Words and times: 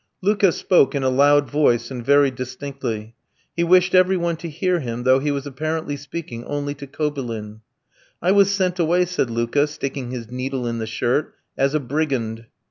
Luka 0.23 0.51
spoke 0.51 0.95
in 0.95 1.03
a 1.03 1.09
loud 1.11 1.47
voice 1.47 1.91
and 1.91 2.03
very 2.03 2.31
distinctly. 2.31 3.13
He 3.55 3.63
wished 3.63 3.93
every 3.93 4.17
one 4.17 4.35
to 4.37 4.49
hear 4.49 4.79
him, 4.79 5.03
though 5.03 5.19
he 5.19 5.29
was 5.29 5.45
apparently 5.45 5.95
speaking 5.95 6.43
only 6.45 6.73
to 6.73 6.87
Kobylin. 6.87 7.59
"I 8.19 8.31
was 8.31 8.49
sent 8.49 8.79
away," 8.79 9.05
said 9.05 9.29
Luka, 9.29 9.67
sticking 9.67 10.09
his 10.09 10.31
needle 10.31 10.65
in 10.65 10.79
the 10.79 10.87
shirt, 10.87 11.35
"as 11.55 11.75
a 11.75 11.79
brigand." 11.79 12.47